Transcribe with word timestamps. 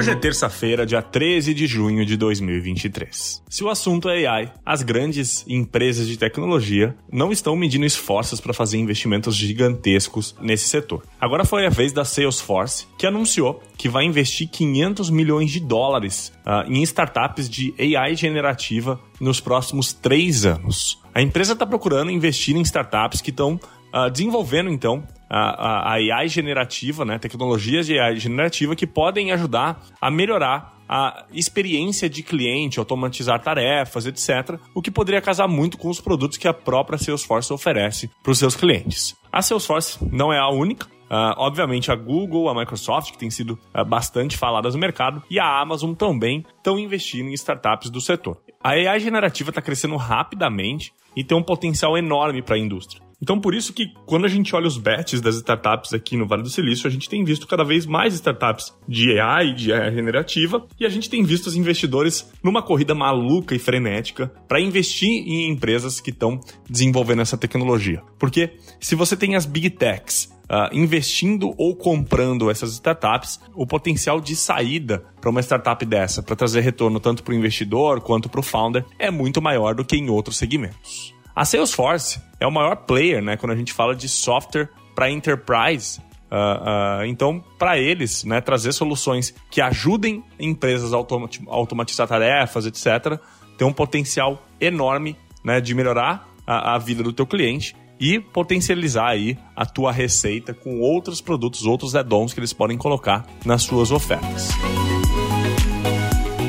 Hoje 0.00 0.12
é 0.12 0.14
terça-feira, 0.14 0.86
dia 0.86 1.02
13 1.02 1.52
de 1.52 1.66
junho 1.66 2.06
de 2.06 2.16
2023. 2.16 3.42
Se 3.46 3.62
o 3.62 3.68
assunto 3.68 4.08
é 4.08 4.26
AI, 4.26 4.50
as 4.64 4.82
grandes 4.82 5.44
empresas 5.46 6.08
de 6.08 6.16
tecnologia 6.16 6.96
não 7.12 7.30
estão 7.30 7.54
medindo 7.54 7.84
esforços 7.84 8.40
para 8.40 8.54
fazer 8.54 8.78
investimentos 8.78 9.36
gigantescos 9.36 10.34
nesse 10.40 10.70
setor. 10.70 11.02
Agora 11.20 11.44
foi 11.44 11.66
a 11.66 11.68
vez 11.68 11.92
da 11.92 12.02
Salesforce, 12.02 12.86
que 12.96 13.06
anunciou 13.06 13.62
que 13.76 13.90
vai 13.90 14.06
investir 14.06 14.48
500 14.48 15.10
milhões 15.10 15.50
de 15.50 15.60
dólares 15.60 16.32
uh, 16.46 16.66
em 16.66 16.82
startups 16.82 17.46
de 17.46 17.74
AI 17.78 18.16
generativa 18.16 18.98
nos 19.20 19.38
próximos 19.38 19.92
três 19.92 20.46
anos. 20.46 20.98
A 21.14 21.20
empresa 21.20 21.52
está 21.52 21.66
procurando 21.66 22.10
investir 22.10 22.56
em 22.56 22.62
startups 22.62 23.20
que 23.20 23.28
estão 23.28 23.60
uh, 23.94 24.10
desenvolvendo, 24.10 24.70
então, 24.70 25.04
a, 25.30 25.92
a, 25.92 25.92
AI 25.92 26.28
generativa, 26.28 27.04
né, 27.04 27.18
tecnologias 27.18 27.86
de 27.86 27.98
AI 27.98 28.16
generativa 28.16 28.74
que 28.74 28.86
podem 28.86 29.30
ajudar 29.30 29.80
a 30.00 30.10
melhorar 30.10 30.80
a 30.88 31.24
experiência 31.32 32.10
de 32.10 32.20
cliente, 32.20 32.80
automatizar 32.80 33.40
tarefas, 33.40 34.06
etc., 34.06 34.58
o 34.74 34.82
que 34.82 34.90
poderia 34.90 35.20
casar 35.20 35.46
muito 35.46 35.78
com 35.78 35.88
os 35.88 36.00
produtos 36.00 36.36
que 36.36 36.48
a 36.48 36.52
própria 36.52 36.98
Salesforce 36.98 37.52
oferece 37.52 38.10
para 38.24 38.32
os 38.32 38.38
seus 38.40 38.56
clientes. 38.56 39.16
A 39.30 39.40
Salesforce 39.40 39.98
não 40.10 40.32
é 40.32 40.38
a 40.38 40.48
única, 40.48 40.88
Uh, 41.10 41.34
obviamente, 41.38 41.90
a 41.90 41.96
Google, 41.96 42.48
a 42.48 42.54
Microsoft, 42.54 43.10
que 43.10 43.18
tem 43.18 43.32
sido 43.32 43.58
uh, 43.74 43.84
bastante 43.84 44.36
faladas 44.36 44.74
no 44.74 44.80
mercado, 44.80 45.20
e 45.28 45.40
a 45.40 45.60
Amazon 45.60 45.92
também 45.92 46.46
estão 46.56 46.78
investindo 46.78 47.28
em 47.28 47.32
startups 47.32 47.90
do 47.90 48.00
setor. 48.00 48.36
A 48.62 48.70
AI 48.70 49.00
generativa 49.00 49.50
está 49.50 49.60
crescendo 49.60 49.96
rapidamente 49.96 50.92
e 51.16 51.24
tem 51.24 51.36
um 51.36 51.42
potencial 51.42 51.98
enorme 51.98 52.42
para 52.42 52.54
a 52.54 52.58
indústria. 52.60 53.02
Então, 53.22 53.38
por 53.38 53.54
isso 53.54 53.72
que 53.72 53.92
quando 54.06 54.24
a 54.24 54.28
gente 54.28 54.54
olha 54.56 54.66
os 54.66 54.78
bets 54.78 55.20
das 55.20 55.36
startups 55.36 55.92
aqui 55.92 56.16
no 56.16 56.26
Vale 56.26 56.42
do 56.42 56.48
Silício, 56.48 56.86
a 56.86 56.90
gente 56.90 57.08
tem 57.08 57.22
visto 57.22 57.46
cada 57.46 57.62
vez 57.62 57.84
mais 57.84 58.14
startups 58.14 58.74
de 58.88 59.18
AI, 59.20 59.54
de 59.54 59.72
AI 59.72 59.94
generativa, 59.94 60.66
e 60.78 60.86
a 60.86 60.88
gente 60.88 61.10
tem 61.10 61.22
visto 61.22 61.46
os 61.46 61.56
investidores 61.56 62.30
numa 62.42 62.62
corrida 62.62 62.94
maluca 62.94 63.54
e 63.54 63.58
frenética 63.58 64.32
para 64.48 64.60
investir 64.60 65.08
em 65.08 65.50
empresas 65.50 66.00
que 66.00 66.10
estão 66.10 66.40
desenvolvendo 66.68 67.22
essa 67.22 67.36
tecnologia. 67.36 68.02
Porque 68.18 68.54
se 68.80 68.94
você 68.94 69.16
tem 69.16 69.36
as 69.36 69.46
big 69.46 69.70
techs 69.70 70.30
Uh, 70.50 70.66
investindo 70.76 71.54
ou 71.56 71.76
comprando 71.76 72.50
essas 72.50 72.72
startups, 72.72 73.38
o 73.54 73.64
potencial 73.64 74.20
de 74.20 74.34
saída 74.34 75.04
para 75.20 75.30
uma 75.30 75.40
startup 75.42 75.86
dessa, 75.86 76.24
para 76.24 76.34
trazer 76.34 76.62
retorno 76.62 76.98
tanto 76.98 77.22
para 77.22 77.30
o 77.30 77.36
investidor 77.36 78.00
quanto 78.00 78.28
para 78.28 78.40
o 78.40 78.42
founder, 78.42 78.84
é 78.98 79.12
muito 79.12 79.40
maior 79.40 79.76
do 79.76 79.84
que 79.84 79.94
em 79.94 80.10
outros 80.10 80.36
segmentos. 80.36 81.14
A 81.34 81.44
Salesforce 81.44 82.20
é 82.38 82.46
o 82.46 82.50
maior 82.50 82.76
player, 82.76 83.22
né, 83.22 83.36
quando 83.36 83.52
a 83.52 83.56
gente 83.56 83.72
fala 83.72 83.94
de 83.94 84.08
software 84.08 84.68
para 84.94 85.10
enterprise. 85.10 86.00
Uh, 86.30 87.02
uh, 87.02 87.04
então, 87.06 87.42
para 87.58 87.78
eles, 87.78 88.24
né, 88.24 88.40
trazer 88.40 88.72
soluções 88.72 89.34
que 89.50 89.60
ajudem 89.60 90.22
empresas 90.38 90.92
a 90.92 90.96
automatizar 90.96 92.06
tarefas, 92.06 92.66
etc., 92.66 93.18
tem 93.58 93.66
um 93.66 93.72
potencial 93.72 94.42
enorme 94.60 95.16
né, 95.44 95.60
de 95.60 95.74
melhorar 95.74 96.28
a, 96.46 96.74
a 96.74 96.78
vida 96.78 97.02
do 97.02 97.12
teu 97.12 97.26
cliente 97.26 97.76
e 98.00 98.18
potencializar 98.18 99.08
aí 99.08 99.36
a 99.54 99.66
tua 99.66 99.92
receita 99.92 100.54
com 100.54 100.80
outros 100.80 101.20
produtos, 101.20 101.66
outros 101.66 101.94
add-ons 101.94 102.32
que 102.32 102.40
eles 102.40 102.52
podem 102.52 102.78
colocar 102.78 103.26
nas 103.44 103.62
suas 103.62 103.92
ofertas. 103.92 104.48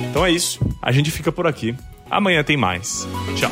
Então 0.09 0.25
é 0.25 0.31
isso. 0.31 0.59
A 0.81 0.91
gente 0.91 1.11
fica 1.11 1.31
por 1.31 1.45
aqui. 1.45 1.75
Amanhã 2.09 2.43
tem 2.43 2.55
mais. 2.55 3.07
Tchau. 3.35 3.51